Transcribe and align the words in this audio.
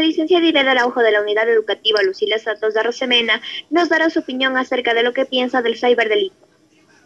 licenciada 0.00 0.46
Irene 0.46 0.70
Araujo 0.70 1.00
de 1.00 1.12
la 1.12 1.22
Unidad 1.22 1.48
Educativa 1.48 2.02
Lucila 2.02 2.38
Santos 2.38 2.74
de 2.74 2.82
Rosemena 2.82 3.40
nos 3.70 3.88
dará 3.88 4.10
su 4.10 4.20
opinión 4.20 4.56
acerca 4.56 4.94
de 4.94 5.02
lo 5.02 5.12
que 5.12 5.26
piensa 5.26 5.62
del 5.62 5.76
ciberdelito. 5.76 6.36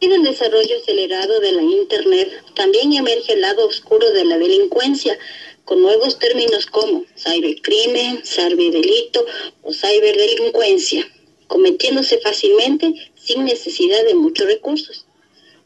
En 0.00 0.12
el 0.12 0.24
desarrollo 0.24 0.76
acelerado 0.82 1.40
de 1.40 1.52
la 1.52 1.62
Internet 1.62 2.30
también 2.54 2.92
emerge 2.92 3.32
el 3.32 3.40
lado 3.40 3.66
oscuro 3.66 4.10
de 4.10 4.26
la 4.26 4.36
delincuencia, 4.36 5.18
con 5.64 5.80
nuevos 5.80 6.18
términos 6.18 6.66
como 6.66 7.04
cybercrimen, 7.16 8.24
ciberdelito 8.24 9.24
o 9.62 9.72
ciberdelincuencia, 9.72 11.06
cometiéndose 11.46 12.18
fácilmente 12.18 12.92
sin 13.14 13.44
necesidad 13.44 14.04
de 14.04 14.14
muchos 14.14 14.46
recursos, 14.46 15.06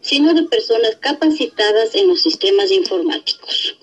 sino 0.01 0.33
de 0.33 0.45
personas 0.45 0.97
capacitadas 1.01 1.95
en 1.95 2.09
los 2.09 2.23
sistemas 2.23 2.71
informáticos. 2.71 3.77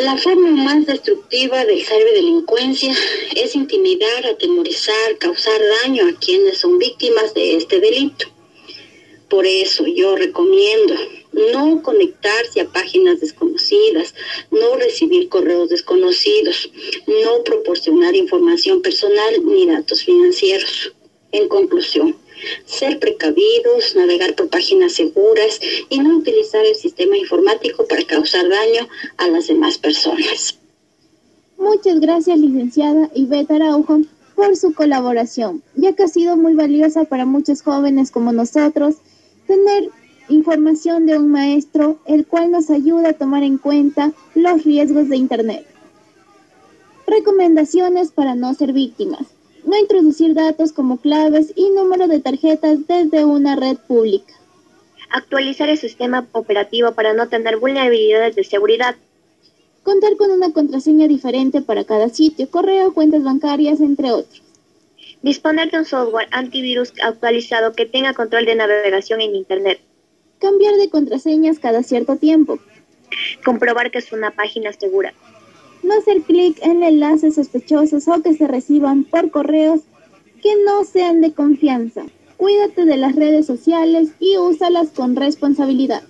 La 0.00 0.16
forma 0.16 0.48
más 0.48 0.86
destructiva 0.86 1.62
del 1.66 1.84
ciberdelincuencia 1.84 2.94
es 3.36 3.54
intimidar, 3.54 4.24
atemorizar, 4.24 5.18
causar 5.18 5.60
daño 5.82 6.08
a 6.08 6.18
quienes 6.18 6.56
son 6.56 6.78
víctimas 6.78 7.34
de 7.34 7.56
este 7.56 7.80
delito. 7.80 8.26
Por 9.28 9.44
eso 9.44 9.86
yo 9.86 10.16
recomiendo 10.16 10.94
no 11.52 11.82
conectarse 11.82 12.62
a 12.62 12.72
páginas 12.72 13.20
desconocidas, 13.20 14.14
no 14.50 14.74
recibir 14.76 15.28
correos 15.28 15.68
desconocidos, 15.68 16.70
no 17.06 17.44
proporcionar 17.44 18.16
información 18.16 18.80
personal 18.80 19.44
ni 19.44 19.66
datos 19.66 20.02
financieros. 20.02 20.94
En 21.32 21.48
conclusión, 21.48 22.16
ser 22.64 22.98
precavidos, 22.98 23.94
navegar 23.94 24.34
por 24.34 24.48
páginas 24.48 24.94
seguras 24.94 25.60
y 25.88 25.98
no 25.98 26.16
utilizar 26.16 26.64
el 26.64 26.74
sistema 26.74 27.16
informático 27.16 27.86
para 27.86 28.04
causar 28.04 28.48
daño 28.48 28.88
a 29.16 29.28
las 29.28 29.46
demás 29.46 29.78
personas. 29.78 30.58
Muchas 31.58 32.00
gracias, 32.00 32.38
licenciada 32.38 33.10
Iveta 33.14 33.56
Araujo, 33.56 34.00
por 34.34 34.56
su 34.56 34.72
colaboración, 34.72 35.62
ya 35.74 35.92
que 35.92 36.04
ha 36.04 36.08
sido 36.08 36.36
muy 36.36 36.54
valiosa 36.54 37.04
para 37.04 37.26
muchos 37.26 37.62
jóvenes 37.62 38.10
como 38.10 38.32
nosotros 38.32 38.96
tener 39.46 39.90
información 40.30 41.06
de 41.06 41.18
un 41.18 41.28
maestro, 41.28 41.98
el 42.06 42.26
cual 42.26 42.50
nos 42.50 42.70
ayuda 42.70 43.10
a 43.10 43.12
tomar 43.12 43.42
en 43.42 43.58
cuenta 43.58 44.12
los 44.34 44.64
riesgos 44.64 45.08
de 45.08 45.16
Internet. 45.16 45.66
Recomendaciones 47.06 48.12
para 48.12 48.34
no 48.34 48.54
ser 48.54 48.72
víctimas. 48.72 49.26
No 49.64 49.76
introducir 49.76 50.34
datos 50.34 50.72
como 50.72 50.98
claves 50.98 51.52
y 51.54 51.70
número 51.70 52.08
de 52.08 52.20
tarjetas 52.20 52.86
desde 52.86 53.24
una 53.24 53.56
red 53.56 53.76
pública. 53.76 54.32
Actualizar 55.10 55.68
el 55.68 55.78
sistema 55.78 56.26
operativo 56.32 56.92
para 56.92 57.12
no 57.12 57.28
tener 57.28 57.58
vulnerabilidades 57.58 58.36
de 58.36 58.44
seguridad. 58.44 58.96
Contar 59.82 60.16
con 60.16 60.30
una 60.30 60.52
contraseña 60.52 61.08
diferente 61.08 61.60
para 61.62 61.84
cada 61.84 62.08
sitio, 62.08 62.50
correo, 62.50 62.94
cuentas 62.94 63.22
bancarias, 63.22 63.80
entre 63.80 64.12
otros. 64.12 64.42
Disponer 65.22 65.70
de 65.70 65.78
un 65.78 65.84
software 65.84 66.28
antivirus 66.30 66.92
actualizado 67.02 67.74
que 67.74 67.86
tenga 67.86 68.14
control 68.14 68.46
de 68.46 68.54
navegación 68.54 69.20
en 69.20 69.34
Internet. 69.34 69.80
Cambiar 70.38 70.76
de 70.76 70.88
contraseñas 70.88 71.58
cada 71.58 71.82
cierto 71.82 72.16
tiempo. 72.16 72.58
Comprobar 73.44 73.90
que 73.90 73.98
es 73.98 74.12
una 74.12 74.30
página 74.30 74.72
segura. 74.72 75.12
No 75.82 75.98
hacer 75.98 76.22
clic 76.22 76.58
en 76.62 76.82
enlaces 76.82 77.34
sospechosos 77.34 78.06
o 78.08 78.22
que 78.22 78.34
se 78.34 78.46
reciban 78.46 79.04
por 79.04 79.30
correos 79.30 79.80
que 80.42 80.54
no 80.64 80.84
sean 80.84 81.20
de 81.20 81.32
confianza. 81.32 82.04
Cuídate 82.36 82.84
de 82.84 82.96
las 82.96 83.16
redes 83.16 83.46
sociales 83.46 84.10
y 84.18 84.36
úsalas 84.38 84.90
con 84.90 85.16
responsabilidad. 85.16 86.02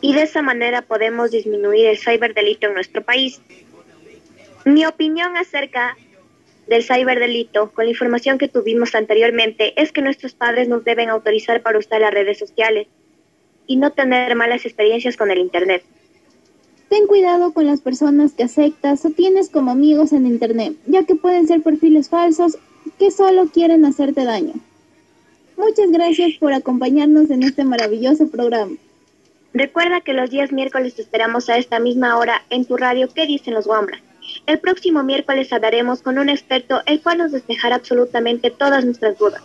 Y 0.00 0.14
de 0.14 0.22
esa 0.22 0.42
manera 0.42 0.82
podemos 0.82 1.30
disminuir 1.30 1.86
el 1.86 1.98
ciberdelito 1.98 2.66
en 2.66 2.74
nuestro 2.74 3.02
país. 3.02 3.40
Mi 4.64 4.84
opinión 4.84 5.36
acerca 5.36 5.96
del 6.66 6.82
ciberdelito, 6.82 7.70
con 7.72 7.84
la 7.84 7.92
información 7.92 8.38
que 8.38 8.48
tuvimos 8.48 8.94
anteriormente, 8.94 9.80
es 9.80 9.92
que 9.92 10.02
nuestros 10.02 10.34
padres 10.34 10.68
nos 10.68 10.84
deben 10.84 11.08
autorizar 11.08 11.62
para 11.62 11.78
usar 11.78 12.00
las 12.00 12.12
redes 12.12 12.38
sociales 12.38 12.88
y 13.66 13.76
no 13.76 13.92
tener 13.92 14.34
malas 14.34 14.64
experiencias 14.64 15.16
con 15.16 15.30
el 15.30 15.38
Internet. 15.38 15.84
Ten 16.88 17.06
cuidado 17.06 17.52
con 17.52 17.66
las 17.66 17.80
personas 17.80 18.32
que 18.32 18.44
aceptas 18.44 19.04
o 19.04 19.10
tienes 19.10 19.50
como 19.50 19.72
amigos 19.72 20.12
en 20.12 20.26
Internet, 20.26 20.76
ya 20.86 21.04
que 21.04 21.16
pueden 21.16 21.48
ser 21.48 21.62
perfiles 21.62 22.08
falsos 22.08 22.58
que 22.98 23.10
solo 23.10 23.46
quieren 23.46 23.84
hacerte 23.84 24.24
daño. 24.24 24.54
Muchas 25.56 25.90
gracias 25.90 26.34
por 26.38 26.52
acompañarnos 26.52 27.30
en 27.30 27.42
este 27.42 27.64
maravilloso 27.64 28.28
programa. 28.28 28.76
Recuerda 29.52 30.02
que 30.02 30.12
los 30.12 30.30
días 30.30 30.52
miércoles 30.52 30.94
te 30.94 31.02
esperamos 31.02 31.48
a 31.48 31.56
esta 31.56 31.80
misma 31.80 32.18
hora 32.18 32.42
en 32.50 32.66
tu 32.66 32.76
radio 32.76 33.08
¿Qué 33.08 33.26
dicen 33.26 33.54
los 33.54 33.66
Wambras? 33.66 34.02
El 34.46 34.58
próximo 34.58 35.02
miércoles 35.02 35.52
hablaremos 35.52 36.02
con 36.02 36.18
un 36.18 36.28
experto 36.28 36.82
el 36.86 37.00
cual 37.00 37.18
nos 37.18 37.32
despejará 37.32 37.76
absolutamente 37.76 38.50
todas 38.50 38.84
nuestras 38.84 39.18
dudas. 39.18 39.42